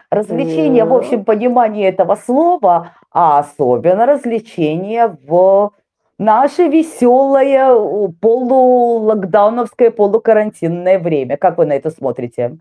[0.10, 5.74] Развлечения в общем понимании этого слова, а особенно развлечения в
[6.18, 7.74] наше веселое
[8.22, 11.36] полулокдауновское, полукарантинное время.
[11.36, 12.58] Как вы на это смотрите?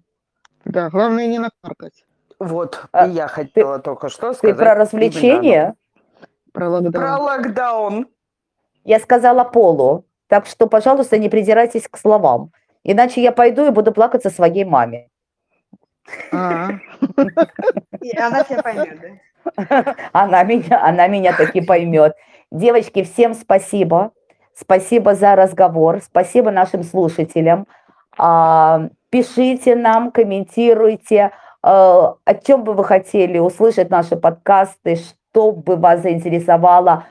[0.64, 2.05] Да, главное не накаркать.
[2.38, 4.57] Вот, а, я хотела ты, только что сказать.
[4.57, 5.74] Ты про развлечения?
[6.53, 6.92] Про локдаун.
[6.92, 8.07] Про локдаун.
[8.84, 10.05] Я сказала полу.
[10.28, 12.51] Так что, пожалуйста, не придирайтесь к словам.
[12.89, 15.09] Иначе я пойду и буду плакаться своей маме.
[16.32, 16.68] А.
[18.01, 19.95] И она тебя поймет, да?
[20.12, 22.14] Она меня, она меня таки поймет.
[22.53, 24.12] Девочки, всем спасибо.
[24.55, 26.01] Спасибо за разговор.
[26.01, 27.66] Спасибо нашим слушателям.
[28.16, 31.32] А, пишите нам, комментируйте,
[31.62, 37.05] а, о чем бы вы хотели услышать наши подкасты, что бы вас заинтересовало.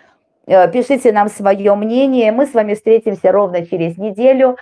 [0.48, 2.32] А, пишите нам свое мнение.
[2.32, 4.56] Мы с вами встретимся ровно через неделю.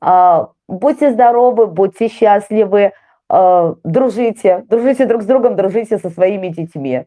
[0.00, 2.92] Будьте здоровы, будьте счастливы,
[3.28, 7.06] дружите, дружите друг с другом, дружите со своими детьми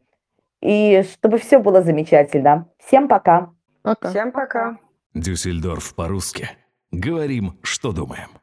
[0.61, 2.67] и чтобы все было замечательно.
[2.77, 3.49] Всем пока.
[3.81, 4.09] Пока.
[4.09, 4.77] Всем пока.
[5.13, 6.49] Дюссельдорф по-русски.
[6.91, 8.40] Говорим, что думаем.